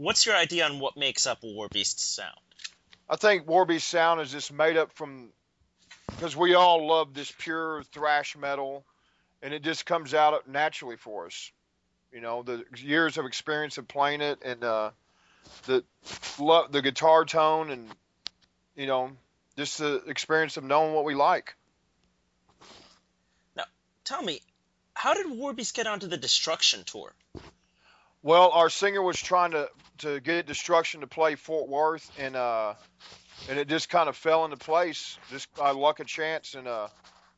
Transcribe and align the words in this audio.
what's 0.00 0.24
your 0.24 0.34
idea 0.34 0.64
on 0.64 0.78
what 0.78 0.96
makes 0.96 1.26
up 1.26 1.42
Warbeast's 1.42 2.02
sound? 2.02 2.36
I 3.08 3.16
think 3.16 3.46
Warbeast 3.46 3.82
sound 3.82 4.20
is 4.20 4.32
just 4.32 4.52
made 4.52 4.76
up 4.76 4.92
from 4.92 5.28
because 6.06 6.34
we 6.34 6.54
all 6.54 6.86
love 6.86 7.12
this 7.14 7.32
pure 7.38 7.82
thrash 7.92 8.36
metal, 8.36 8.84
and 9.42 9.52
it 9.52 9.62
just 9.62 9.84
comes 9.86 10.14
out 10.14 10.48
naturally 10.48 10.96
for 10.96 11.26
us. 11.26 11.52
You 12.12 12.20
know, 12.20 12.42
the 12.42 12.64
years 12.76 13.18
of 13.18 13.26
experience 13.26 13.78
of 13.78 13.86
playing 13.86 14.20
it, 14.20 14.40
and 14.42 14.64
uh, 14.64 14.90
the 15.66 15.84
love, 16.38 16.72
the 16.72 16.82
guitar 16.82 17.24
tone, 17.24 17.70
and 17.70 17.88
you 18.76 18.86
know, 18.86 19.10
just 19.56 19.78
the 19.78 20.02
experience 20.06 20.56
of 20.56 20.64
knowing 20.64 20.94
what 20.94 21.04
we 21.04 21.14
like. 21.14 21.54
Now, 23.54 23.64
tell 24.04 24.22
me, 24.22 24.40
how 24.94 25.14
did 25.14 25.26
Warbeast 25.26 25.74
get 25.74 25.86
onto 25.86 26.08
the 26.08 26.16
Destruction 26.16 26.84
tour? 26.84 27.12
Well, 28.22 28.50
our 28.50 28.68
singer 28.68 29.02
was 29.02 29.20
trying 29.20 29.52
to 29.52 29.70
to 29.98 30.20
get 30.20 30.46
Destruction 30.46 31.00
to 31.00 31.06
play 31.06 31.34
Fort 31.34 31.68
Worth, 31.68 32.10
and 32.18 32.36
uh, 32.36 32.74
and 33.48 33.58
it 33.58 33.68
just 33.68 33.88
kind 33.88 34.08
of 34.08 34.16
fell 34.16 34.44
into 34.44 34.56
place, 34.56 35.18
just 35.30 35.52
by 35.54 35.70
luck 35.70 36.00
of 36.00 36.06
chance, 36.06 36.54
and 36.54 36.68
uh, 36.68 36.88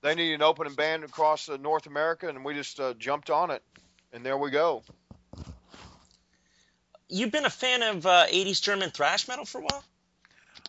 they 0.00 0.14
needed 0.14 0.34
an 0.34 0.42
opening 0.42 0.74
band 0.74 1.04
across 1.04 1.48
uh, 1.48 1.56
North 1.56 1.86
America, 1.86 2.28
and 2.28 2.44
we 2.44 2.54
just 2.54 2.80
uh, 2.80 2.94
jumped 2.94 3.30
on 3.30 3.50
it, 3.50 3.62
and 4.12 4.24
there 4.24 4.36
we 4.36 4.50
go. 4.50 4.82
You've 7.08 7.30
been 7.30 7.44
a 7.44 7.50
fan 7.50 7.82
of 7.82 8.06
uh, 8.06 8.26
80s 8.26 8.62
German 8.62 8.90
thrash 8.90 9.28
metal 9.28 9.44
for 9.44 9.60
a 9.60 9.64
while. 9.64 9.84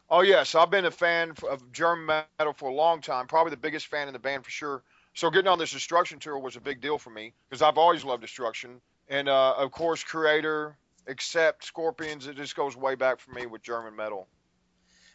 Oh 0.09 0.21
yes, 0.21 0.53
I've 0.55 0.69
been 0.69 0.85
a 0.85 0.91
fan 0.91 1.33
of 1.49 1.71
German 1.71 2.05
metal 2.37 2.53
for 2.53 2.69
a 2.69 2.73
long 2.73 3.01
time. 3.01 3.27
Probably 3.27 3.51
the 3.51 3.57
biggest 3.57 3.87
fan 3.87 4.07
in 4.07 4.13
the 4.13 4.19
band 4.19 4.43
for 4.43 4.51
sure. 4.51 4.83
So 5.15 5.29
getting 5.29 5.47
on 5.47 5.57
this 5.57 5.71
Destruction 5.71 6.19
tour 6.19 6.37
was 6.37 6.55
a 6.55 6.61
big 6.61 6.81
deal 6.81 6.97
for 6.97 7.09
me 7.09 7.33
because 7.49 7.61
I've 7.61 7.77
always 7.77 8.03
loved 8.03 8.21
Destruction, 8.21 8.81
and 9.09 9.29
uh, 9.29 9.55
of 9.57 9.71
course 9.71 10.03
Kreator, 10.03 10.73
except 11.07 11.65
Scorpions. 11.65 12.27
It 12.27 12.35
just 12.35 12.55
goes 12.55 12.75
way 12.75 12.95
back 12.95 13.19
for 13.19 13.31
me 13.31 13.45
with 13.45 13.61
German 13.61 13.95
metal. 13.95 14.27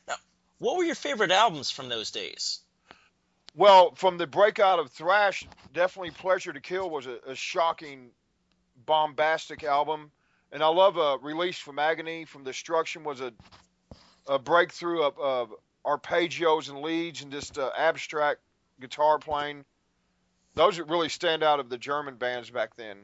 Now, 0.06 0.16
what 0.58 0.76
were 0.76 0.84
your 0.84 0.94
favorite 0.94 1.30
albums 1.30 1.70
from 1.70 1.88
those 1.88 2.10
days? 2.10 2.60
Well, 3.54 3.94
from 3.94 4.18
the 4.18 4.26
breakout 4.26 4.78
of 4.78 4.90
thrash, 4.90 5.46
definitely 5.72 6.10
Pleasure 6.10 6.52
to 6.52 6.60
Kill 6.60 6.90
was 6.90 7.06
a, 7.06 7.18
a 7.26 7.34
shocking, 7.34 8.10
bombastic 8.86 9.64
album, 9.64 10.12
and 10.52 10.62
I 10.62 10.68
love 10.68 10.96
a 10.96 11.00
uh, 11.00 11.16
Release 11.18 11.58
from 11.58 11.78
Agony 11.78 12.24
from 12.24 12.44
Destruction 12.44 13.04
was 13.04 13.20
a 13.20 13.32
a 14.28 14.38
breakthrough 14.38 15.02
of, 15.02 15.18
of 15.18 15.54
arpeggios 15.84 16.68
and 16.68 16.82
leads 16.82 17.22
and 17.22 17.32
just 17.32 17.58
uh, 17.58 17.70
abstract 17.76 18.40
guitar 18.80 19.18
playing. 19.18 19.64
Those 20.54 20.76
that 20.76 20.84
really 20.84 21.08
stand 21.08 21.42
out 21.42 21.60
of 21.60 21.70
the 21.70 21.78
German 21.78 22.16
bands 22.16 22.50
back 22.50 22.76
then. 22.76 22.98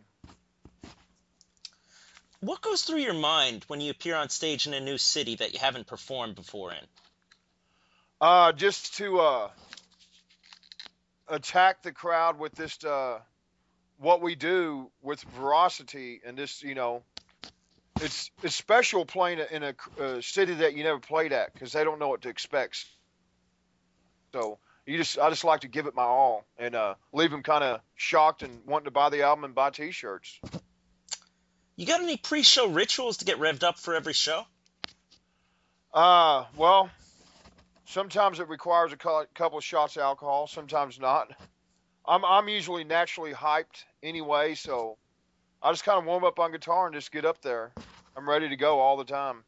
What 2.44 2.60
goes 2.60 2.82
through 2.82 2.98
your 2.98 3.14
mind 3.14 3.64
when 3.68 3.80
you 3.80 3.90
appear 3.90 4.16
on 4.16 4.28
stage 4.28 4.66
in 4.66 4.74
a 4.74 4.80
new 4.80 4.98
city 4.98 5.36
that 5.36 5.54
you 5.54 5.58
haven't 5.58 5.86
performed 5.86 6.34
before 6.34 6.72
in? 6.72 6.86
Uh, 8.20 8.52
just 8.52 8.98
to 8.98 9.18
uh, 9.18 9.48
attack 11.26 11.82
the 11.82 11.90
crowd 11.90 12.38
with 12.38 12.54
this 12.54 12.84
uh, 12.84 13.18
what 13.98 14.20
we 14.20 14.34
do 14.34 14.90
with 15.00 15.22
veracity 15.38 16.20
and 16.26 16.36
this, 16.36 16.62
you 16.62 16.74
know, 16.74 17.02
it's 18.02 18.30
it's 18.42 18.54
special 18.54 19.06
playing 19.06 19.40
in 19.50 19.62
a, 19.62 19.74
a 20.02 20.22
city 20.22 20.52
that 20.52 20.74
you 20.74 20.84
never 20.84 20.98
played 20.98 21.32
at 21.32 21.54
because 21.54 21.72
they 21.72 21.82
don't 21.82 21.98
know 21.98 22.08
what 22.08 22.22
to 22.22 22.28
expect. 22.28 22.84
So 24.34 24.58
you 24.84 24.98
just 24.98 25.18
I 25.18 25.30
just 25.30 25.44
like 25.44 25.60
to 25.60 25.68
give 25.68 25.86
it 25.86 25.94
my 25.94 26.02
all 26.02 26.44
and 26.58 26.74
uh, 26.74 26.96
leave 27.10 27.30
them 27.30 27.42
kind 27.42 27.64
of 27.64 27.80
shocked 27.94 28.42
and 28.42 28.60
wanting 28.66 28.84
to 28.84 28.90
buy 28.90 29.08
the 29.08 29.22
album 29.22 29.44
and 29.44 29.54
buy 29.54 29.70
T-shirts. 29.70 30.40
You 31.76 31.86
got 31.86 32.00
any 32.00 32.16
pre-show 32.16 32.68
rituals 32.68 33.18
to 33.18 33.24
get 33.24 33.38
revved 33.38 33.64
up 33.64 33.78
for 33.78 33.94
every 33.94 34.12
show? 34.12 34.46
Uh, 35.92 36.44
well, 36.56 36.90
sometimes 37.86 38.38
it 38.40 38.48
requires 38.48 38.92
a 38.92 38.96
couple 38.96 39.58
of 39.58 39.64
shots 39.64 39.96
of 39.96 40.02
alcohol, 40.02 40.46
sometimes 40.46 41.00
not. 41.00 41.32
I'm 42.06 42.24
I'm 42.24 42.48
usually 42.48 42.84
naturally 42.84 43.32
hyped 43.32 43.84
anyway, 44.02 44.54
so 44.54 44.98
I 45.62 45.72
just 45.72 45.84
kind 45.84 45.98
of 45.98 46.04
warm 46.04 46.24
up 46.24 46.38
on 46.38 46.52
guitar 46.52 46.86
and 46.86 46.94
just 46.94 47.10
get 47.10 47.24
up 47.24 47.40
there. 47.40 47.72
I'm 48.16 48.28
ready 48.28 48.50
to 48.50 48.56
go 48.56 48.80
all 48.80 48.96
the 48.96 49.04
time. 49.04 49.44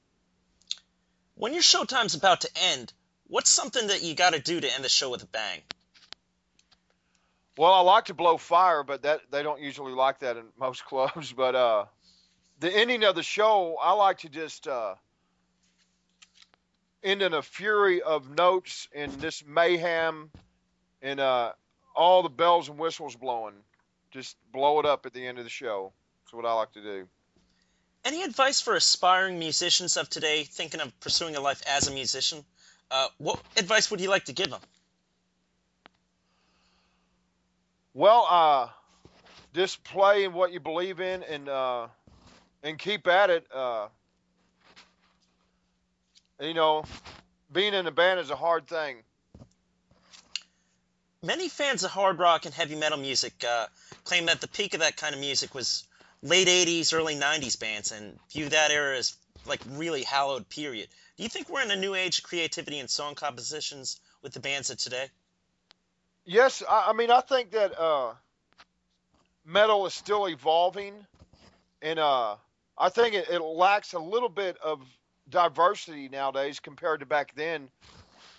When 1.34 1.53
your 1.53 1.62
showtime's 1.62 2.15
about 2.15 2.41
to 2.41 2.50
end, 2.73 2.93
what's 3.27 3.50
something 3.50 3.89
that 3.89 4.03
you 4.03 4.15
got 4.15 4.33
to 4.33 4.41
do 4.41 4.59
to 4.59 4.75
end 4.75 4.83
the 4.83 4.89
show 4.89 5.11
with 5.11 5.23
a 5.23 5.27
bang? 5.27 5.61
Well, 7.59 7.73
I 7.73 7.81
like 7.81 8.06
to 8.06 8.15
blow 8.15 8.39
fire, 8.39 8.83
but 8.83 9.03
that 9.03 9.21
they 9.31 9.43
don't 9.43 9.61
usually 9.61 9.93
like 9.93 10.21
that 10.21 10.37
in 10.37 10.45
most 10.59 10.84
clubs. 10.84 11.33
But 11.33 11.55
uh, 11.55 11.84
the 12.61 12.75
ending 12.75 13.05
of 13.05 13.15
the 13.15 13.22
show, 13.22 13.77
I 13.83 13.93
like 13.93 14.19
to 14.19 14.28
just 14.28 14.67
uh, 14.67 14.94
end 17.03 17.22
in 17.22 17.34
a 17.34 17.43
fury 17.43 18.03
of 18.03 18.31
notes 18.37 18.89
and 18.94 19.12
this 19.12 19.44
mayhem 19.47 20.31
and 21.03 21.21
uh, 21.21 21.53
all 21.94 22.22
the 22.22 22.28
bells 22.28 22.69
and 22.69 22.78
whistles 22.78 23.17
blowing. 23.17 23.55
Just 24.11 24.37
blow 24.53 24.81
it 24.81 24.87
up 24.87 25.06
at 25.06 25.12
the 25.12 25.27
end 25.27 25.39
of 25.39 25.44
the 25.44 25.50
show. 25.50 25.93
That's 26.25 26.33
what 26.33 26.47
I 26.47 26.53
like 26.55 26.72
to 26.72 26.83
do. 26.83 27.09
Any 28.05 28.22
advice 28.22 28.61
for 28.61 28.75
aspiring 28.75 29.38
musicians 29.38 29.97
of 29.97 30.09
today 30.09 30.44
thinking 30.44 30.81
of 30.81 30.99
pursuing 31.00 31.37
a 31.37 31.41
life 31.41 31.62
as 31.67 31.88
a 31.88 31.93
musician? 31.93 32.44
Uh, 32.91 33.09
what 33.19 33.41
advice 33.56 33.91
would 33.91 34.00
you 34.00 34.09
like 34.09 34.27
to 34.27 34.33
give 34.33 34.49
them? 34.49 34.61
Well, 37.94 38.27
uh, 38.28 38.69
just 39.55 39.83
play 39.83 40.25
in 40.25 40.34
what 40.34 40.53
you 40.53 40.61
believe 40.61 41.00
in 41.00 41.23
and 41.25 41.49
uh, 41.49 41.88
and 42.66 42.78
keep 42.78 43.06
at 43.06 43.31
it. 43.31 43.47
Uh, 43.54 43.87
you 46.41 46.53
know, 46.53 46.84
being 47.53 47.72
in 47.75 47.87
a 47.87 47.93
band 47.93 48.19
is 48.19 48.31
a 48.31 48.37
hard 48.37 48.66
thing. 48.66 48.97
Many 51.22 51.49
fans 51.49 51.84
of 51.84 51.91
hard 51.91 52.19
rock 52.19 52.44
and 52.44 52.53
heavy 52.53 52.75
metal 52.75 52.99
music 52.99 53.44
uh, 53.49 53.66
claim 54.05 54.26
that 54.26 54.41
the 54.41 54.49
peak 54.49 54.75
of 54.75 54.81
that 54.81 54.97
kind 54.97 55.15
of 55.15 55.21
music 55.21 55.55
was 55.55 55.87
late 56.22 56.49
80s, 56.49 56.93
early 56.93 57.15
90s 57.15 57.59
bands 57.59 57.93
and 57.93 58.19
view 58.31 58.49
that 58.49 58.71
era 58.71 58.99
as 58.99 59.16
like 59.47 59.60
really 59.71 60.03
hallowed 60.03 60.49
period. 60.49 60.88
Do 61.16 61.22
you 61.22 61.28
think 61.28 61.49
we're 61.49 61.62
in 61.62 61.71
a 61.71 61.76
new 61.76 61.94
age 61.94 62.19
of 62.19 62.25
creativity 62.25 62.81
and 62.81 62.91
song 62.91 63.15
compositions 63.15 64.00
with 64.22 64.32
the 64.32 64.41
bands 64.41 64.71
of 64.71 64.78
today? 64.78 65.09
Yes, 66.25 66.62
I, 66.69 66.87
I 66.88 66.93
mean 66.93 67.10
I 67.10 67.21
think 67.21 67.53
that 67.53 67.78
uh, 67.78 68.12
metal 69.44 69.87
is 69.87 69.94
still 69.94 70.28
evolving, 70.28 70.94
and 71.81 71.99
uh, 71.99 72.37
I 72.78 72.88
think 72.88 73.14
it, 73.14 73.28
it 73.31 73.41
lacks 73.41 73.94
a 73.94 73.98
little 73.98 74.28
bit 74.28 74.56
of 74.62 74.81
diversity 75.28 76.09
nowadays 76.09 76.60
compared 76.60 77.00
to 77.00 77.06
back 77.06 77.34
then. 77.34 77.69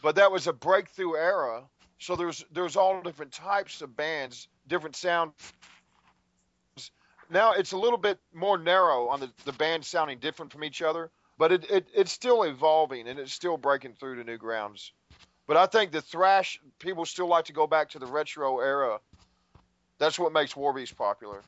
But 0.01 0.15
that 0.15 0.31
was 0.31 0.47
a 0.47 0.53
breakthrough 0.53 1.15
era, 1.15 1.63
so 1.99 2.15
there's 2.15 2.45
there's 2.51 2.75
all 2.75 3.01
different 3.01 3.31
types 3.31 3.81
of 3.81 3.97
bands, 3.97 4.47
different 4.67 4.95
sounds. 4.95 5.33
now 7.29 7.53
it's 7.53 7.71
a 7.71 7.77
little 7.77 7.97
bit 7.97 8.19
more 8.33 8.57
narrow 8.57 9.07
on 9.07 9.19
the, 9.19 9.31
the 9.45 9.53
band 9.53 9.83
sounding 9.83 10.19
different 10.19 10.51
from 10.51 10.63
each 10.63 10.81
other, 10.81 11.09
but 11.39 11.51
it, 11.51 11.69
it 11.71 11.87
it's 11.95 12.11
still 12.11 12.43
evolving 12.43 13.07
and 13.07 13.17
it's 13.17 13.33
still 13.33 13.57
breaking 13.57 13.93
through 13.93 14.17
to 14.17 14.23
new 14.23 14.37
grounds. 14.37 14.91
But 15.47 15.57
I 15.57 15.65
think 15.65 15.91
the 15.91 16.01
thrash 16.01 16.59
people 16.77 17.05
still 17.05 17.27
like 17.27 17.45
to 17.45 17.53
go 17.53 17.65
back 17.65 17.89
to 17.91 17.99
the 17.99 18.05
retro 18.05 18.59
era. 18.59 18.99
That's 19.97 20.19
what 20.19 20.31
makes 20.31 20.53
Warbeast 20.53 20.95
popular. 20.95 21.41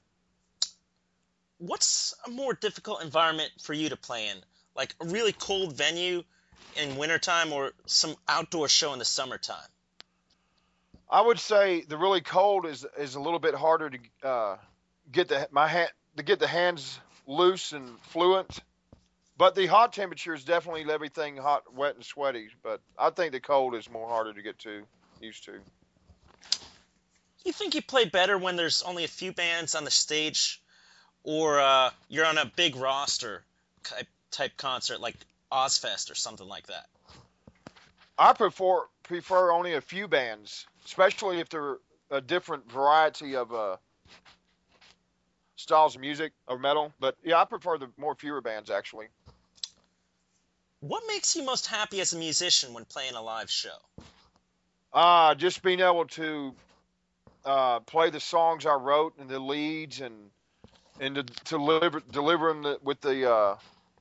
What's 1.59 2.14
a 2.25 2.30
more 2.30 2.53
difficult 2.53 3.03
environment 3.03 3.52
for 3.62 3.74
you 3.74 3.90
to 3.90 3.97
play 3.97 4.28
in? 4.28 4.38
Like 4.75 4.96
a 5.00 5.06
really 5.06 5.34
cold 5.34 5.74
venue 5.75 6.24
in 6.75 6.97
wintertime 6.97 7.53
or 7.53 7.72
some 7.86 8.16
outdoor 8.28 8.68
show 8.68 8.94
in 8.94 9.00
the 9.00 9.06
summertime? 9.06 9.68
I 11.09 11.22
would 11.22 11.40
say 11.40 11.81
the 11.81 11.98
really 11.98 12.22
cold 12.22 12.66
is 12.66 12.86
is 12.98 13.16
a 13.16 13.19
little 13.19 13.40
bit 13.40 13.56
harder 13.56 13.90
to 13.90 14.28
uh, 14.28 14.58
get 15.12 15.28
the 15.28 15.48
my 15.52 15.68
hand 15.68 15.92
to 16.18 16.24
get 16.24 16.40
the 16.40 16.48
hands 16.48 17.00
loose 17.25 17.72
and 17.72 18.00
fluent. 18.02 18.59
But 19.38 19.56
the 19.56 19.68
hot 19.68 19.94
temperature 19.94 20.33
is 20.33 20.44
definitely 20.44 20.86
everything 20.92 21.38
hot, 21.38 21.74
wet, 21.74 21.95
and 21.95 22.04
sweaty. 22.04 22.50
But 22.62 22.81
I 22.98 23.10
think 23.10 23.31
the 23.31 23.39
cold 23.39 23.74
is 23.74 23.89
more 23.89 24.07
harder 24.10 24.33
to 24.33 24.42
get 24.42 24.60
to, 24.60 24.83
used 25.22 25.45
to. 25.45 25.54
You 27.45 27.54
think 27.54 27.74
you 27.74 27.81
play 27.81 28.04
better 28.04 28.38
when 28.38 28.57
there's 28.57 28.81
only 28.81 29.06
a 29.06 29.07
few 29.07 29.31
bands 29.31 29.75
on 29.75 29.86
the 29.86 29.92
stage, 29.92 30.62
or 31.24 31.60
uh, 31.60 31.89
you're 32.07 32.25
on 32.25 32.38
a 32.38 32.45
big 32.45 32.75
roster 32.75 33.44
type, 34.31 34.57
concert 34.57 35.00
like 35.00 35.16
Ozzfest 35.51 36.12
or 36.12 36.16
something 36.16 36.48
like 36.48 36.68
that? 36.68 36.88
I 38.18 38.33
prefer 38.33 38.86
prefer 39.04 39.51
only 39.51 39.74
a 39.74 39.81
few 39.81 40.07
bands, 40.07 40.66
especially 40.86 41.39
if 41.39 41.50
they're 41.50 41.77
a 42.12 42.21
different 42.21 42.69
variety 42.71 43.36
of 43.36 43.54
uh, 43.54 43.77
styles 45.56 45.95
of 45.95 46.01
music 46.01 46.33
or 46.48 46.57
metal. 46.57 46.94
But 47.00 47.16
yeah, 47.24 47.42
I 47.42 47.45
prefer 47.45 47.77
the 47.77 47.89
more 47.98 48.16
fewer 48.16 48.42
bands 48.42 48.69
actually. 48.69 49.07
What 50.81 51.04
makes 51.07 51.36
you 51.36 51.44
most 51.44 51.68
happy 51.68 52.00
as 52.00 52.13
a 52.13 52.18
musician 52.18 52.74
when 52.74 52.86
playing 52.86 53.16
a 53.16 53.21
live 53.21 53.50
show? 53.50 53.75
Uh, 54.94 55.36
just 55.36 55.62
being 55.62 55.81
able 55.81 56.06
to 56.06 56.56
uh, 57.45 57.80
play 57.81 58.10
the 58.10 58.19
songs 58.19 58.66
I 58.66 58.75
wrote 58.75 59.18
and 59.19 59.30
the 59.30 59.39
leads 59.39 60.01
and 60.01 60.31
and 61.00 61.16
to, 61.16 61.24
to 61.24 61.34
deliver 61.50 62.01
deliver 62.12 62.50
them 62.50 62.63
the, 62.63 62.80
with 62.84 63.01
the 63.01 63.31
uh, 63.31 63.56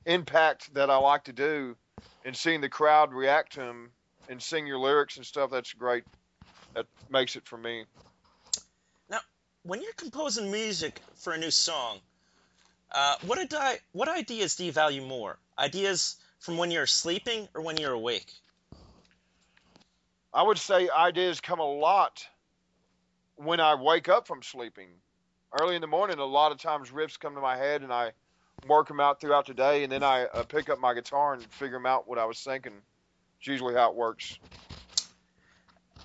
impact 0.05 0.73
that 0.73 0.89
I 0.89 0.97
like 0.97 1.25
to 1.25 1.33
do, 1.33 1.75
and 2.25 2.35
seeing 2.35 2.61
the 2.61 2.69
crowd 2.69 3.13
react 3.13 3.53
to 3.53 3.61
them 3.61 3.91
and 4.29 4.41
sing 4.41 4.67
your 4.67 4.79
lyrics 4.79 5.17
and 5.17 5.25
stuff. 5.25 5.49
That's 5.51 5.73
great. 5.73 6.03
That 6.75 6.85
makes 7.09 7.35
it 7.35 7.47
for 7.47 7.57
me. 7.57 7.85
Now, 9.09 9.19
when 9.63 9.81
you're 9.81 9.93
composing 9.93 10.51
music 10.51 11.01
for 11.15 11.33
a 11.33 11.37
new 11.37 11.51
song, 11.51 11.99
uh, 12.91 13.15
what, 13.25 13.39
adi- 13.39 13.79
what 13.91 14.07
ideas 14.07 14.55
do 14.55 14.65
you 14.65 14.71
value 14.71 15.01
more? 15.01 15.37
Ideas 15.57 16.15
from 16.39 16.57
when 16.57 16.71
you're 16.71 16.85
sleeping 16.85 17.47
or 17.53 17.61
when 17.61 17.77
you're 17.77 17.93
awake? 17.93 18.31
I 20.33 20.43
would 20.43 20.59
say 20.59 20.89
ideas 20.89 21.41
come 21.41 21.59
a 21.59 21.63
lot 21.63 22.25
when 23.35 23.59
I 23.59 23.75
wake 23.75 24.09
up 24.09 24.27
from 24.27 24.43
sleeping. 24.43 24.89
Early 25.51 25.75
in 25.75 25.81
the 25.81 25.87
morning, 25.87 26.19
a 26.19 26.25
lot 26.25 26.51
of 26.51 26.59
times 26.59 26.91
riffs 26.91 27.19
come 27.19 27.35
to 27.35 27.41
my 27.41 27.57
head 27.57 27.81
and 27.81 27.91
I 27.91 28.11
work 28.67 28.87
them 28.87 28.99
out 28.99 29.19
throughout 29.19 29.47
the 29.47 29.53
day, 29.53 29.83
and 29.83 29.91
then 29.91 30.03
I 30.03 30.25
uh, 30.25 30.43
pick 30.43 30.69
up 30.69 30.79
my 30.79 30.93
guitar 30.93 31.33
and 31.33 31.43
figure 31.53 31.77
them 31.77 31.85
out 31.85 32.07
what 32.07 32.19
I 32.19 32.25
was 32.25 32.39
thinking. 32.39 32.73
It's 33.39 33.47
usually 33.47 33.73
how 33.73 33.89
it 33.89 33.95
works. 33.95 34.37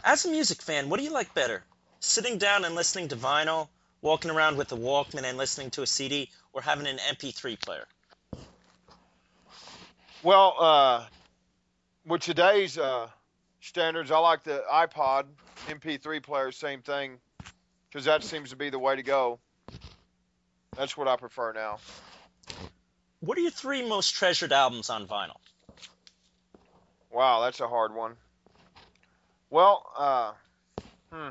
As 0.04 0.24
a 0.24 0.30
music 0.30 0.62
fan, 0.62 0.88
what 0.88 0.98
do 0.98 1.04
you 1.04 1.12
like 1.12 1.34
better? 1.34 1.64
Sitting 2.00 2.38
down 2.38 2.64
and 2.64 2.74
listening 2.74 3.08
to 3.08 3.16
vinyl, 3.16 3.68
walking 4.02 4.30
around 4.30 4.56
with 4.56 4.70
a 4.72 4.76
Walkman 4.76 5.24
and 5.24 5.38
listening 5.38 5.70
to 5.70 5.82
a 5.82 5.86
CD, 5.86 6.30
or 6.52 6.60
having 6.62 6.86
an 6.86 6.98
MP3 6.98 7.60
player? 7.60 7.86
Well, 10.22 10.54
uh, 10.58 11.04
with 12.06 12.20
today's 12.20 12.78
uh, 12.78 13.08
standards, 13.60 14.10
I 14.10 14.18
like 14.18 14.44
the 14.44 14.62
iPod 14.70 15.24
MP3 15.66 16.22
player, 16.22 16.52
same 16.52 16.82
thing, 16.82 17.18
because 17.94 18.06
that 18.06 18.24
seems 18.24 18.50
to 18.50 18.56
be 18.56 18.70
the 18.70 18.78
way 18.78 18.96
to 18.96 19.04
go. 19.04 19.38
That's 20.76 20.96
what 20.96 21.06
I 21.06 21.14
prefer 21.14 21.52
now. 21.52 21.78
What 23.20 23.38
are 23.38 23.40
your 23.40 23.52
three 23.52 23.88
most 23.88 24.16
treasured 24.16 24.52
albums 24.52 24.90
on 24.90 25.06
vinyl? 25.06 25.36
Wow, 27.12 27.42
that's 27.42 27.60
a 27.60 27.68
hard 27.68 27.94
one. 27.94 28.16
Well, 29.48 29.86
uh, 29.96 30.32
hmm. 31.12 31.28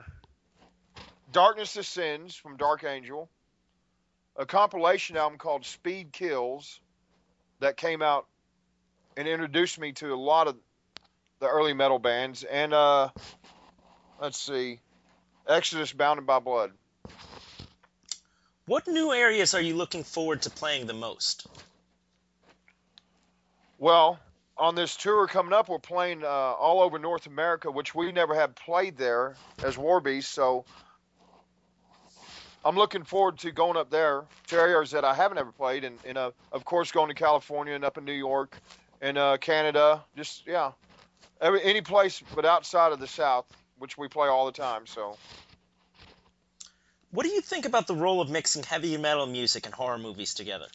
Darkness 1.34 1.74
Descends 1.74 2.34
from 2.34 2.56
Dark 2.56 2.86
Angel, 2.86 3.30
a 4.38 4.46
compilation 4.46 5.18
album 5.18 5.38
called 5.38 5.66
Speed 5.66 6.14
Kills 6.14 6.80
that 7.60 7.76
came 7.76 8.02
out 8.02 8.26
and 9.18 9.28
introduced 9.28 9.78
me 9.78 9.92
to 9.92 10.14
a 10.14 10.16
lot 10.16 10.48
of 10.48 10.56
the 11.42 11.48
early 11.48 11.74
metal 11.74 12.00
bands, 12.00 12.46
and 12.46 12.74
uh, 12.74 13.10
let's 14.22 14.40
see, 14.40 14.80
Exodus 15.48 15.92
Bonded 15.92 16.26
by 16.26 16.40
Blood. 16.40 16.72
What 18.66 18.88
new 18.88 19.12
areas 19.12 19.54
are 19.54 19.62
you 19.62 19.76
looking 19.76 20.04
forward 20.04 20.44
to 20.44 20.50
playing 20.50 20.88
the 20.88 20.94
most? 20.94 21.48
Well, 23.78 24.20
on 24.58 24.76
this 24.76 24.96
tour 24.96 25.28
coming 25.28 25.52
up, 25.52 25.68
we're 25.68 25.80
playing 25.80 26.24
uh, 26.24 26.28
all 26.28 26.82
over 26.82 26.98
North 26.98 27.28
America, 27.28 27.70
which 27.70 27.94
we 27.94 28.12
never 28.12 28.36
have 28.36 28.56
played 28.56 28.98
there 28.98 29.36
as 29.62 29.76
Warbeast. 29.76 30.26
So 30.26 30.64
I'm 32.64 32.78
looking 32.78 33.04
forward 33.04 33.40
to 33.40 33.52
going 33.52 33.76
up 33.76 33.90
there 33.90 34.24
to 34.48 34.56
areas 34.56 34.92
that 34.92 35.04
I 35.04 35.14
haven't 35.14 35.40
ever 35.40 35.52
played, 35.52 35.84
and, 35.84 35.98
and 36.06 36.18
uh, 36.18 36.32
of 36.54 36.64
course 36.64 36.92
going 36.92 37.10
to 37.10 37.16
California 37.16 37.74
and 37.74 37.84
up 37.84 37.98
in 37.98 38.06
New 38.06 38.14
York 38.14 38.58
and 39.02 39.18
uh, 39.18 39.38
Canada. 39.38 40.02
Just 40.16 40.48
yeah, 40.48 40.72
every 41.42 41.62
any 41.64 41.82
place 41.82 42.24
but 42.34 42.46
outside 42.46 42.94
of 42.94 43.02
the 43.02 43.08
South, 43.08 43.46
which 43.78 43.98
we 43.98 44.08
play 44.08 44.28
all 44.28 44.46
the 44.46 44.52
time. 44.52 44.88
So. 44.88 45.18
What 47.12 47.26
do 47.28 47.32
you 47.32 47.42
think 47.42 47.66
about 47.66 47.86
the 47.86 47.94
role 47.96 48.22
of 48.22 48.30
mixing 48.30 48.64
heavy 48.64 48.98
metal 48.98 49.28
music 49.28 49.66
and 49.68 49.76
horror 49.76 50.00
movies 50.00 50.34
together? 50.34 50.66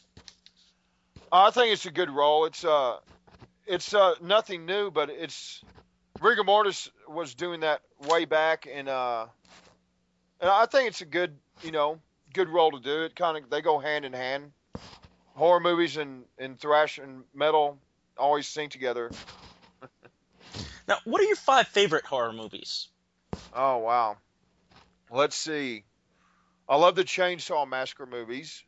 I 1.32 1.50
think 1.50 1.72
it's 1.72 1.84
a 1.86 1.90
good 1.90 2.10
role. 2.10 2.44
It's 2.44 2.64
uh, 2.64 2.98
it's 3.66 3.92
uh, 3.92 4.14
nothing 4.22 4.64
new, 4.64 4.90
but 4.90 5.10
it's 5.10 5.62
rigor 6.20 6.44
mortis 6.44 6.90
was 7.08 7.34
doing 7.34 7.60
that 7.60 7.82
way 8.08 8.24
back, 8.24 8.68
and 8.72 8.88
uh, 8.88 9.26
and 10.40 10.50
I 10.50 10.66
think 10.66 10.88
it's 10.88 11.00
a 11.00 11.06
good, 11.06 11.36
you 11.62 11.72
know, 11.72 11.98
good 12.32 12.48
role 12.48 12.70
to 12.70 12.80
do. 12.80 13.02
It 13.02 13.16
kind 13.16 13.36
of 13.36 13.50
they 13.50 13.60
go 13.60 13.78
hand 13.78 14.04
in 14.04 14.12
hand. 14.12 14.52
Horror 15.34 15.60
movies 15.60 15.96
and 15.96 16.24
and 16.38 16.58
thrash 16.58 16.98
and 16.98 17.24
metal 17.34 17.78
always 18.16 18.46
sing 18.46 18.68
together. 18.68 19.10
Now, 20.88 20.96
what 21.04 21.20
are 21.20 21.24
your 21.24 21.36
five 21.36 21.68
favorite 21.68 22.06
horror 22.06 22.32
movies? 22.32 22.88
Oh 23.54 23.78
wow, 23.78 24.16
let's 25.10 25.36
see. 25.36 25.84
I 26.68 26.76
love 26.76 26.94
the 26.96 27.04
Chainsaw 27.04 27.68
Massacre 27.68 28.06
movies. 28.06 28.62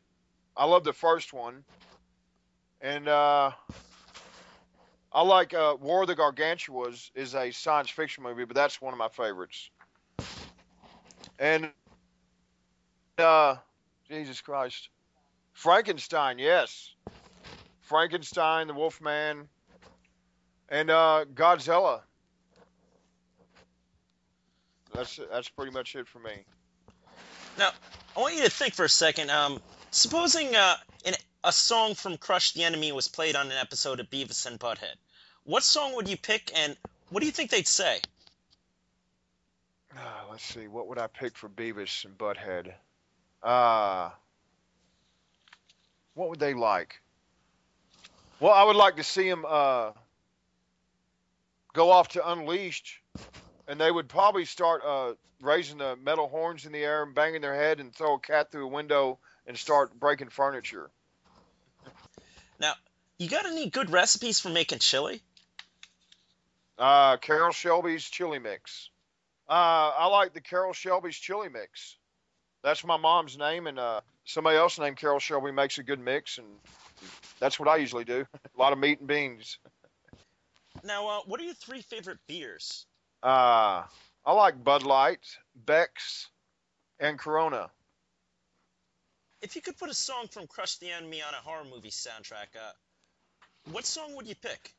I 0.55 0.65
love 0.65 0.83
the 0.83 0.93
first 0.93 1.33
one. 1.33 1.63
And 2.79 3.07
uh, 3.07 3.51
I 5.11 5.21
like 5.21 5.53
uh, 5.53 5.75
War 5.79 6.01
of 6.01 6.07
the 6.07 6.15
Gargantuas 6.15 7.11
is 7.13 7.35
a 7.35 7.51
science 7.51 7.89
fiction 7.89 8.23
movie, 8.23 8.45
but 8.45 8.55
that's 8.55 8.81
one 8.81 8.93
of 8.93 8.97
my 8.97 9.09
favorites. 9.09 9.69
And 11.37 11.69
uh, 13.17 13.55
Jesus 14.07 14.41
Christ, 14.41 14.89
Frankenstein, 15.53 16.39
yes, 16.39 16.93
Frankenstein, 17.81 18.67
the 18.67 18.73
Wolfman, 18.73 19.47
and 20.69 20.89
uh, 20.89 21.25
Godzilla. 21.33 22.01
That's 24.93 25.19
that's 25.31 25.49
pretty 25.49 25.71
much 25.71 25.95
it 25.95 26.07
for 26.07 26.19
me. 26.19 26.31
Now, 27.57 27.71
I 28.15 28.19
want 28.19 28.35
you 28.35 28.43
to 28.43 28.49
think 28.49 28.73
for 28.73 28.85
a 28.85 28.89
second. 28.89 29.29
Um, 29.29 29.61
supposing 29.91 30.55
uh, 30.55 30.75
in 31.05 31.13
a 31.43 31.51
song 31.51 31.95
from 31.95 32.17
Crush 32.17 32.53
the 32.53 32.63
Enemy 32.63 32.91
was 32.91 33.07
played 33.07 33.35
on 33.35 33.47
an 33.47 33.57
episode 33.59 33.99
of 33.99 34.09
Beavis 34.09 34.45
and 34.45 34.59
Butthead, 34.59 34.95
what 35.43 35.63
song 35.63 35.95
would 35.95 36.07
you 36.07 36.17
pick, 36.17 36.51
and 36.55 36.75
what 37.09 37.19
do 37.21 37.25
you 37.25 37.31
think 37.31 37.49
they'd 37.49 37.67
say? 37.67 37.99
Uh, 39.95 40.23
let's 40.29 40.43
see. 40.43 40.67
What 40.67 40.87
would 40.87 40.97
I 40.97 41.07
pick 41.07 41.37
for 41.37 41.49
Beavis 41.49 42.05
and 42.05 42.17
Butthead? 42.17 42.73
Uh, 43.43 44.09
what 46.13 46.29
would 46.29 46.39
they 46.39 46.53
like? 46.53 47.01
Well, 48.39 48.53
I 48.53 48.63
would 48.63 48.75
like 48.75 48.95
to 48.95 49.03
see 49.03 49.29
them 49.29 49.45
uh, 49.47 49.91
go 51.73 51.91
off 51.91 52.09
to 52.09 52.31
Unleashed, 52.31 52.99
and 53.71 53.79
they 53.79 53.89
would 53.89 54.09
probably 54.09 54.43
start 54.43 54.83
uh, 54.85 55.13
raising 55.39 55.77
the 55.77 55.95
metal 55.95 56.27
horns 56.27 56.65
in 56.65 56.73
the 56.73 56.83
air 56.83 57.03
and 57.03 57.15
banging 57.15 57.39
their 57.39 57.55
head 57.55 57.79
and 57.79 57.95
throw 57.95 58.15
a 58.15 58.19
cat 58.19 58.51
through 58.51 58.65
a 58.65 58.67
window 58.67 59.17
and 59.47 59.57
start 59.57 59.97
breaking 59.97 60.27
furniture. 60.27 60.91
Now, 62.59 62.73
you 63.17 63.29
got 63.29 63.45
any 63.45 63.69
good 63.69 63.89
recipes 63.89 64.41
for 64.41 64.49
making 64.49 64.79
chili? 64.79 65.21
Uh, 66.77 67.15
Carroll 67.15 67.53
Shelby's 67.53 68.03
chili 68.03 68.39
mix. 68.39 68.89
Uh, 69.49 69.93
I 69.97 70.07
like 70.07 70.33
the 70.33 70.41
Carol 70.41 70.73
Shelby's 70.73 71.15
chili 71.15 71.47
mix. 71.47 71.95
That's 72.63 72.83
my 72.83 72.97
mom's 72.97 73.37
name, 73.37 73.67
and 73.67 73.79
uh, 73.79 74.01
somebody 74.25 74.57
else 74.57 74.79
named 74.79 74.97
Carol 74.97 75.19
Shelby 75.19 75.51
makes 75.51 75.77
a 75.77 75.83
good 75.83 75.99
mix, 76.01 76.39
and 76.39 76.47
that's 77.39 77.57
what 77.57 77.69
I 77.69 77.77
usually 77.77 78.03
do. 78.03 78.25
a 78.33 78.59
lot 78.59 78.73
of 78.73 78.79
meat 78.79 78.99
and 78.99 79.07
beans. 79.07 79.59
Now, 80.83 81.07
uh, 81.07 81.19
what 81.25 81.39
are 81.39 81.45
your 81.45 81.53
three 81.53 81.81
favorite 81.81 82.19
beers? 82.27 82.85
Uh, 83.23 83.83
I 84.25 84.33
like 84.33 84.63
Bud 84.63 84.83
Light, 84.83 85.19
Beck's, 85.55 86.27
and 86.99 87.19
Corona. 87.19 87.69
If 89.41 89.55
you 89.55 89.61
could 89.61 89.77
put 89.77 89.89
a 89.89 89.93
song 89.93 90.27
from 90.27 90.47
Crush 90.47 90.77
the 90.77 90.91
Enemy 90.91 91.21
on 91.21 91.33
a 91.33 91.37
horror 91.37 91.63
movie 91.63 91.89
soundtrack, 91.89 92.55
uh, 92.55 92.71
what 93.71 93.85
song 93.85 94.15
would 94.15 94.27
you 94.27 94.35
pick? 94.35 94.73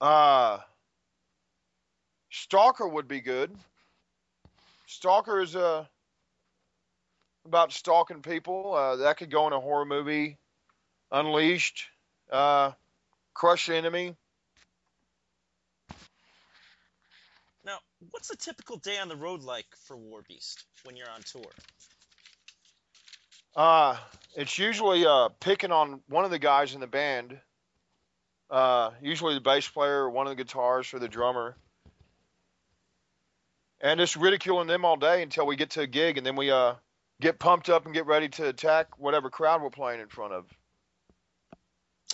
Uh, 0.00 0.58
Stalker 2.30 2.86
would 2.86 3.08
be 3.08 3.20
good. 3.20 3.50
Stalker 4.86 5.40
is 5.40 5.54
uh, 5.56 5.84
about 7.44 7.72
stalking 7.72 8.22
people. 8.22 8.74
Uh, 8.74 8.96
that 8.96 9.18
could 9.18 9.30
go 9.30 9.46
in 9.46 9.52
a 9.52 9.60
horror 9.60 9.84
movie. 9.84 10.38
Unleashed, 11.10 11.86
uh, 12.30 12.72
Crush 13.34 13.66
the 13.66 13.76
Enemy. 13.76 14.16
Now, 17.64 17.78
what's 18.10 18.30
a 18.30 18.36
typical 18.36 18.76
day 18.76 18.98
on 18.98 19.08
the 19.08 19.16
road 19.16 19.42
like 19.42 19.66
for 19.86 19.96
Warbeast 19.96 20.64
when 20.84 20.96
you're 20.96 21.10
on 21.10 21.20
tour? 21.22 21.52
Uh, 23.56 23.96
it's 24.34 24.58
usually 24.58 25.06
uh, 25.06 25.28
picking 25.40 25.70
on 25.70 26.00
one 26.08 26.24
of 26.24 26.30
the 26.30 26.38
guys 26.38 26.74
in 26.74 26.80
the 26.80 26.86
band. 26.86 27.38
Uh, 28.50 28.90
usually 29.00 29.34
the 29.34 29.40
bass 29.40 29.68
player, 29.68 30.08
one 30.08 30.26
of 30.26 30.36
the 30.36 30.42
guitars, 30.42 30.92
or 30.92 30.98
the 30.98 31.08
drummer, 31.08 31.56
and 33.80 33.98
just 33.98 34.16
ridiculing 34.16 34.66
them 34.66 34.84
all 34.84 34.96
day 34.96 35.22
until 35.22 35.46
we 35.46 35.56
get 35.56 35.70
to 35.70 35.80
a 35.80 35.86
gig, 35.86 36.18
and 36.18 36.26
then 36.26 36.36
we 36.36 36.50
uh, 36.50 36.74
get 37.20 37.38
pumped 37.38 37.70
up 37.70 37.84
and 37.84 37.94
get 37.94 38.06
ready 38.06 38.28
to 38.28 38.48
attack 38.48 38.98
whatever 38.98 39.30
crowd 39.30 39.62
we're 39.62 39.70
playing 39.70 40.00
in 40.00 40.08
front 40.08 40.32
of, 40.32 40.44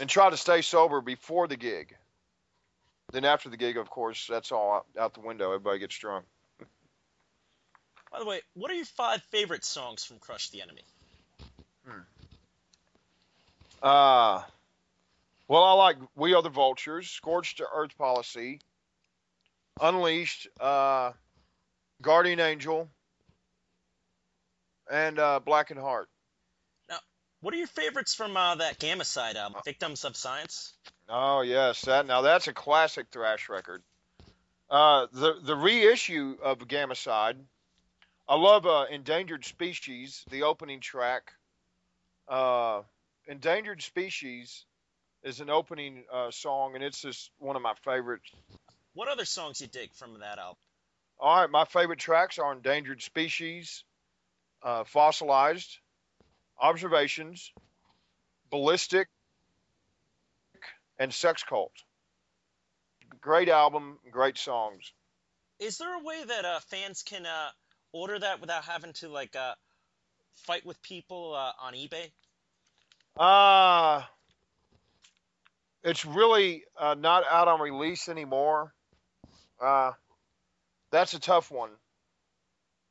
and 0.00 0.08
try 0.08 0.30
to 0.30 0.36
stay 0.36 0.62
sober 0.62 1.00
before 1.00 1.48
the 1.48 1.56
gig. 1.56 1.96
Then 3.12 3.24
after 3.24 3.48
the 3.48 3.56
gig, 3.56 3.76
of 3.76 3.90
course, 3.90 4.26
that's 4.28 4.52
all 4.52 4.72
out, 4.72 4.86
out 4.98 5.14
the 5.14 5.20
window. 5.20 5.48
Everybody 5.52 5.80
gets 5.80 5.98
drunk. 5.98 6.24
By 8.12 8.18
the 8.18 8.26
way, 8.26 8.40
what 8.54 8.70
are 8.70 8.74
your 8.74 8.84
five 8.84 9.22
favorite 9.30 9.64
songs 9.64 10.04
from 10.04 10.18
Crush 10.18 10.50
the 10.50 10.62
Enemy? 10.62 10.82
Hmm. 11.86 12.00
Uh, 13.82 14.42
Well, 15.48 15.64
I 15.64 15.72
like 15.72 15.96
We 16.14 16.34
Are 16.34 16.42
the 16.42 16.48
Vultures, 16.48 17.08
Scorched 17.08 17.58
to 17.58 17.66
Earth 17.72 17.96
Policy, 17.98 18.60
Unleashed, 19.80 20.46
uh, 20.60 21.12
Guardian 22.02 22.38
Angel, 22.38 22.88
and 24.90 25.18
uh, 25.18 25.40
Black 25.40 25.70
and 25.70 25.80
Heart. 25.80 26.08
Now, 26.88 26.98
what 27.40 27.54
are 27.54 27.56
your 27.56 27.66
favorites 27.66 28.14
from 28.14 28.36
uh, 28.36 28.56
that 28.56 28.78
Gammacide 28.78 29.34
album, 29.36 29.60
Victims 29.64 30.04
of 30.04 30.16
Science? 30.16 30.72
Oh 31.12 31.40
yes, 31.40 31.82
that 31.82 32.06
now 32.06 32.22
that's 32.22 32.46
a 32.46 32.52
classic 32.52 33.08
thrash 33.10 33.48
record. 33.48 33.82
Uh, 34.70 35.08
the 35.12 35.34
the 35.42 35.56
reissue 35.56 36.36
of 36.40 36.58
Gammacide. 36.58 37.36
I 38.28 38.36
love 38.36 38.64
uh, 38.64 38.86
Endangered 38.88 39.44
Species, 39.44 40.24
the 40.30 40.44
opening 40.44 40.78
track. 40.78 41.32
Uh, 42.28 42.82
Endangered 43.26 43.82
Species 43.82 44.64
is 45.24 45.40
an 45.40 45.50
opening 45.50 46.04
uh, 46.12 46.30
song, 46.30 46.76
and 46.76 46.84
it's 46.84 47.02
just 47.02 47.32
one 47.38 47.56
of 47.56 47.62
my 47.62 47.74
favorites. 47.84 48.30
What 48.94 49.08
other 49.08 49.24
songs 49.24 49.60
you 49.60 49.66
dig 49.66 49.92
from 49.92 50.20
that 50.20 50.38
album? 50.38 50.56
All 51.18 51.40
right, 51.40 51.50
my 51.50 51.64
favorite 51.64 51.98
tracks 51.98 52.38
are 52.38 52.52
Endangered 52.52 53.02
Species, 53.02 53.82
uh, 54.62 54.84
Fossilized, 54.84 55.78
Observations, 56.60 57.52
Ballistic, 58.50 59.08
and 61.00 61.12
Sex 61.12 61.42
Cult. 61.42 61.72
Great 63.20 63.48
album, 63.48 63.98
great 64.12 64.38
songs. 64.38 64.92
Is 65.58 65.78
there 65.78 65.92
a 65.92 66.04
way 66.04 66.22
that 66.24 66.44
uh, 66.44 66.60
fans 66.60 67.02
can 67.02 67.26
uh, 67.26 67.48
order 67.92 68.18
that 68.18 68.40
without 68.40 68.64
having 68.64 68.92
to 68.94 69.08
like 69.08 69.34
uh, 69.34 69.54
fight 70.34 70.64
with 70.64 70.80
people 70.82 71.34
uh, 71.34 71.52
on 71.60 71.74
eBay? 71.74 72.10
Uh 73.16 74.02
it's 75.82 76.04
really 76.04 76.62
uh, 76.78 76.94
not 76.94 77.24
out 77.28 77.48
on 77.48 77.60
release 77.60 78.08
anymore. 78.08 78.72
Uh, 79.60 79.92
that's 80.92 81.14
a 81.14 81.18
tough 81.18 81.50
one. 81.50 81.70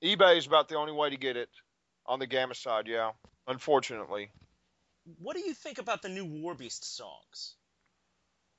eBay 0.04 0.38
is 0.38 0.48
about 0.48 0.70
the 0.70 0.76
only 0.76 0.92
way 0.92 1.10
to 1.12 1.18
get 1.18 1.38
it 1.38 1.50
on 2.06 2.20
the 2.20 2.28
Gammacide, 2.28 2.88
yeah. 2.88 3.12
Unfortunately. 3.48 4.32
What 5.20 5.36
do 5.36 5.42
you 5.42 5.54
think 5.54 5.78
about 5.78 6.02
the 6.02 6.10
new 6.10 6.26
Warbeast 6.26 6.84
songs? 6.84 7.56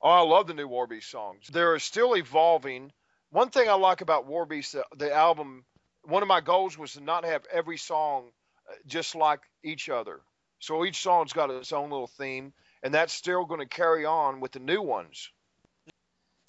Oh, 0.02 0.08
I 0.08 0.20
love 0.20 0.46
the 0.46 0.54
new 0.54 0.68
Warbeast 0.68 1.04
songs. 1.04 1.46
They're 1.52 1.78
still 1.78 2.16
evolving. 2.16 2.92
One 3.30 3.50
thing 3.50 3.68
I 3.68 3.74
like 3.74 4.00
about 4.00 4.28
Warbeast, 4.28 4.72
the, 4.72 4.84
the 4.96 5.12
album, 5.12 5.64
one 6.04 6.22
of 6.22 6.28
my 6.28 6.40
goals 6.40 6.78
was 6.78 6.94
to 6.94 7.00
not 7.00 7.24
have 7.24 7.44
every 7.52 7.76
song 7.76 8.30
uh, 8.68 8.74
just 8.86 9.14
like 9.14 9.40
each 9.62 9.88
other. 9.88 10.20
So 10.58 10.84
each 10.84 11.02
song's 11.02 11.32
got 11.32 11.50
its 11.50 11.72
own 11.72 11.90
little 11.90 12.06
theme 12.06 12.52
and 12.82 12.94
that's 12.94 13.12
still 13.12 13.44
going 13.44 13.60
to 13.60 13.66
carry 13.66 14.04
on 14.04 14.40
with 14.40 14.52
the 14.52 14.58
new 14.58 14.82
ones. 14.82 15.30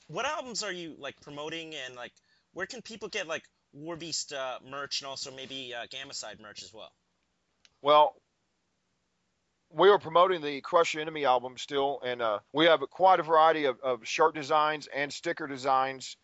What 0.08 0.25
albums 0.25 0.63
are 0.63 0.72
you 0.72 0.96
like 0.98 1.20
promoting, 1.22 1.74
and 1.74 1.96
like 1.96 2.12
where 2.53 2.65
can 2.65 2.81
people 2.81 3.08
get 3.08 3.27
like 3.27 3.43
Warbeast 3.77 4.34
uh, 4.34 4.60
merch 4.70 5.01
and 5.01 5.08
also 5.08 5.31
maybe 5.31 5.74
uh, 5.74 5.86
Gammacide 5.88 6.41
merch 6.41 6.63
as 6.63 6.74
well? 6.74 6.91
Well, 7.81 8.15
we 9.74 9.90
are 9.90 10.00
promoting 10.00 10.42
the 10.42 10.62
Crush 10.62 10.94
Your 10.94 11.01
Enemy 11.01 11.25
album 11.25 11.58
still, 11.58 12.01
and 12.06 12.22
uh, 12.22 12.40
we 12.54 12.66
have 12.66 12.82
quite 12.90 13.20
a 13.20 13.24
variety 13.24 13.66
of, 13.66 13.80
of, 13.82 14.08
shirt 14.08 14.36
designs 14.36 14.88
and 14.94 15.12
sticker 15.12 15.48
designs. 15.48 16.18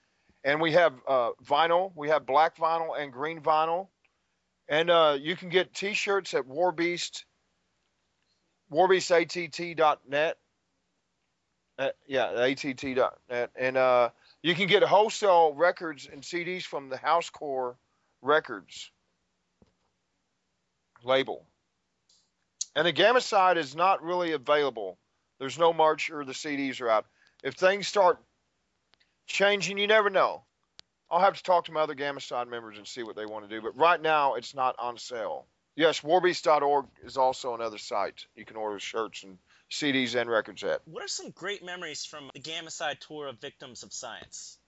And 0.43 0.61
we 0.61 0.73
have 0.73 0.93
uh, 1.07 1.31
vinyl, 1.45 1.91
we 1.95 2.09
have 2.09 2.25
black 2.25 2.57
vinyl 2.57 2.99
and 2.99 3.11
green 3.11 3.41
vinyl. 3.41 3.87
And 4.69 4.89
uh, 4.89 5.17
you 5.19 5.35
can 5.35 5.49
get 5.49 5.73
t 5.73 5.93
shirts 5.93 6.33
at 6.33 6.45
Warbeast 6.45 7.23
warbeastatt.net. 8.71 10.37
Uh, 11.79 11.89
yeah, 12.07 12.31
att.net. 12.31 13.51
And 13.55 13.77
uh, 13.77 14.09
you 14.41 14.55
can 14.55 14.67
get 14.67 14.83
wholesale 14.83 15.53
records 15.53 16.07
and 16.11 16.21
CDs 16.21 16.63
from 16.63 16.89
the 16.89 16.97
Housecore 16.97 17.75
Records 18.21 18.91
label. 21.03 21.45
And 22.77 22.85
the 22.85 22.93
Gammacide 22.93 23.57
is 23.57 23.75
not 23.75 24.03
really 24.03 24.33
available. 24.33 24.99
There's 25.39 25.57
no 25.57 25.73
March 25.73 26.11
or 26.11 26.23
the 26.23 26.33
CDs 26.33 26.79
are 26.79 26.89
out. 26.89 27.07
If 27.43 27.55
things 27.55 27.87
start 27.87 28.19
changing, 29.25 29.79
you 29.79 29.87
never 29.87 30.11
know. 30.11 30.43
I'll 31.09 31.19
have 31.19 31.37
to 31.37 31.41
talk 31.41 31.65
to 31.65 31.71
my 31.71 31.81
other 31.81 31.95
Gammacide 31.95 32.47
members 32.47 32.77
and 32.77 32.87
see 32.87 33.01
what 33.01 33.15
they 33.15 33.25
want 33.25 33.49
to 33.49 33.55
do. 33.55 33.63
But 33.63 33.75
right 33.75 33.99
now, 33.99 34.35
it's 34.35 34.53
not 34.53 34.75
on 34.77 34.99
sale. 34.99 35.47
Yes, 35.75 36.01
warbeast.org 36.01 36.85
is 37.03 37.17
also 37.17 37.55
another 37.55 37.79
site 37.79 38.27
you 38.35 38.45
can 38.45 38.57
order 38.57 38.77
shirts 38.77 39.23
and 39.23 39.39
CDs 39.71 40.13
and 40.13 40.29
records 40.29 40.63
at. 40.63 40.81
What 40.85 41.03
are 41.03 41.07
some 41.07 41.31
great 41.31 41.65
memories 41.65 42.05
from 42.05 42.29
the 42.35 42.39
Gammacide 42.39 42.99
tour 42.99 43.27
of 43.27 43.39
Victims 43.41 43.81
of 43.81 43.91
Science? 43.91 44.59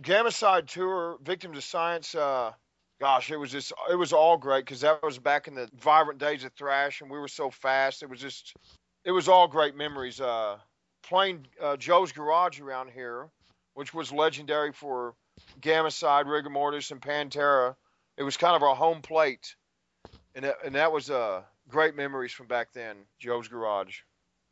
Gammacide 0.00 0.68
tour, 0.68 1.18
Victims 1.20 1.56
of 1.56 1.64
Science. 1.64 2.14
Uh, 2.14 2.52
gosh, 3.00 3.30
it 3.30 3.36
was 3.36 3.50
just 3.50 3.72
it 3.90 3.96
was 3.96 4.12
all 4.12 4.36
great 4.36 4.64
because 4.64 4.80
that 4.80 5.02
was 5.02 5.18
back 5.18 5.48
in 5.48 5.54
the 5.54 5.68
vibrant 5.74 6.18
days 6.18 6.44
of 6.44 6.52
thrash, 6.52 7.00
and 7.00 7.10
we 7.10 7.18
were 7.18 7.28
so 7.28 7.50
fast. 7.50 8.02
It 8.02 8.10
was 8.10 8.20
just 8.20 8.54
it 9.04 9.12
was 9.12 9.28
all 9.28 9.48
great 9.48 9.76
memories. 9.76 10.20
Uh, 10.20 10.58
playing 11.02 11.46
uh, 11.62 11.76
Joe's 11.76 12.12
Garage 12.12 12.60
around 12.60 12.90
here, 12.90 13.28
which 13.74 13.94
was 13.94 14.10
legendary 14.12 14.72
for 14.72 15.14
Gammacide, 15.60 16.26
Rigor 16.26 16.50
Mortis, 16.50 16.90
and 16.90 17.00
Pantera. 17.00 17.76
It 18.16 18.22
was 18.22 18.36
kind 18.36 18.56
of 18.56 18.62
our 18.62 18.74
home 18.74 19.02
plate 19.02 19.54
and 20.36 20.44
that, 20.44 20.56
and 20.64 20.74
that 20.74 20.92
was 20.92 21.10
uh, 21.10 21.42
great 21.68 21.96
memories 21.96 22.30
from 22.30 22.46
back 22.46 22.72
then, 22.74 22.96
Joe's 23.18 23.48
Garage. 23.48 24.00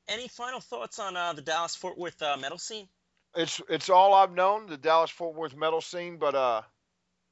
Any 0.09 0.29
final 0.29 0.61
thoughts 0.61 0.99
on 0.99 1.17
uh, 1.17 1.35
the 1.35 1.43
Dallas 1.43 1.77
Fort 1.77 1.97
Worth 1.97 2.21
uh, 2.21 2.37
metal 2.39 2.59
scene? 2.59 2.89
It's 3.37 3.61
it's 3.69 3.91
all 3.91 4.15
I've 4.15 4.33
known, 4.33 4.67
the 4.67 4.77
Dallas 4.77 5.11
Fort 5.11 5.35
Worth 5.35 5.55
metal 5.55 5.81
scene, 5.81 6.17
but 6.19 6.35
uh, 6.35 6.63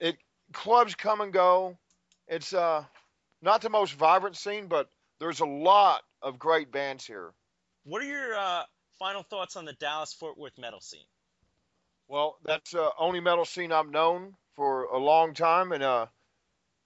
it 0.01 0.17
clubs 0.53 0.95
come 0.95 1.21
and 1.21 1.33
go. 1.33 1.77
It's 2.29 2.53
uh, 2.53 2.85
not 3.43 3.63
the 3.63 3.71
most 3.71 3.95
vibrant 3.95 4.37
scene, 4.37 4.67
but 4.69 4.89
there's 5.21 5.41
a 5.41 5.47
lot 5.47 6.03
of 6.23 6.39
great 6.39 6.73
bands 6.73 7.07
here. 7.07 7.33
What 7.85 8.03
are 8.03 8.07
your 8.07 8.35
uh, 8.35 8.63
final 8.99 9.23
thoughts 9.23 9.57
on 9.57 9.65
the 9.65 9.73
Dallas 9.73 10.13
Fort 10.13 10.39
Worth 10.39 10.59
metal 10.59 10.81
scene? 10.81 11.05
Well, 12.09 12.37
that's 12.45 12.73
the 12.73 12.83
uh, 12.83 12.91
only 12.99 13.21
metal 13.21 13.45
scene 13.45 13.73
I've 13.73 13.91
known 13.91 14.35
for 14.55 14.85
a 14.85 14.99
long 14.99 15.35
time, 15.35 15.73
and 15.73 15.83
uh, 15.83 16.07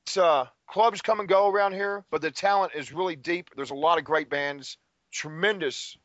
it's 0.06 0.16
uh, 0.16 0.46
clubs 0.68 1.02
come 1.02 1.20
and 1.20 1.28
go 1.28 1.50
around 1.50 1.72
here, 1.72 2.04
but 2.10 2.22
the 2.22 2.30
talent 2.30 2.72
is 2.74 2.92
really 2.92 3.16
deep. 3.16 3.50
There's 3.56 3.70
a 3.70 3.74
lot 3.74 3.98
of 3.98 4.04
great 4.04 4.30
bands, 4.30 4.78
tremendous 5.12 5.96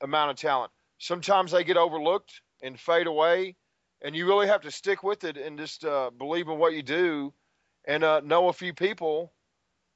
amount 0.00 0.30
of 0.30 0.36
talent. 0.36 0.70
Sometimes 0.98 1.52
they 1.52 1.64
get 1.64 1.76
overlooked 1.76 2.40
and 2.62 2.78
fade 2.78 3.06
away, 3.06 3.56
and 4.02 4.14
you 4.14 4.26
really 4.26 4.46
have 4.46 4.62
to 4.62 4.70
stick 4.70 5.02
with 5.02 5.24
it 5.24 5.36
and 5.36 5.58
just 5.58 5.84
uh, 5.84 6.10
believe 6.16 6.48
in 6.48 6.58
what 6.58 6.74
you 6.74 6.82
do 6.82 7.32
and 7.84 8.04
uh, 8.04 8.20
know 8.20 8.48
a 8.48 8.52
few 8.52 8.72
people 8.72 9.32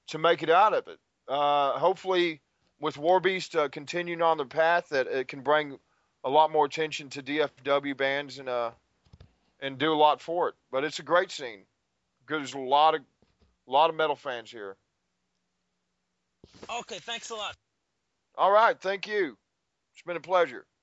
to 0.08 0.18
make 0.18 0.42
it 0.42 0.50
out 0.50 0.74
of 0.74 0.88
it. 0.88 0.98
Uh, 1.28 1.78
hopefully, 1.78 2.40
with 2.80 2.96
Warbeast 2.96 3.56
uh, 3.56 3.68
continuing 3.68 4.22
on 4.22 4.38
the 4.38 4.44
path, 4.44 4.88
that 4.88 5.06
it 5.06 5.28
can 5.28 5.40
bring 5.40 5.78
a 6.24 6.30
lot 6.30 6.50
more 6.50 6.64
attention 6.64 7.08
to 7.10 7.22
DFW 7.22 7.96
bands 7.96 8.38
and 8.38 8.48
uh, 8.48 8.70
and 9.60 9.78
do 9.78 9.92
a 9.92 9.94
lot 9.94 10.20
for 10.20 10.48
it. 10.48 10.54
But 10.70 10.84
it's 10.84 10.98
a 10.98 11.02
great 11.04 11.30
scene 11.30 11.60
because 12.26 12.40
there's 12.40 12.54
a 12.54 12.68
lot 12.68 12.94
of 12.94 13.02
a 13.68 13.70
lot 13.70 13.90
of 13.90 13.96
metal 13.96 14.16
fans 14.16 14.50
here. 14.50 14.76
Okay, 16.80 16.98
thanks 16.98 17.30
a 17.30 17.34
lot. 17.34 17.56
All 18.36 18.50
right, 18.50 18.78
thank 18.80 19.06
you. 19.06 19.36
It's 19.92 20.02
been 20.02 20.16
a 20.16 20.20
pleasure. 20.20 20.66